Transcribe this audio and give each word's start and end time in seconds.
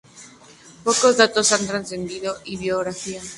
Pocos 0.85 1.15
datos 1.21 1.51
han 1.51 1.67
trascendido 1.67 2.33
de 2.39 2.51
su 2.53 2.57
biografía. 2.63 3.21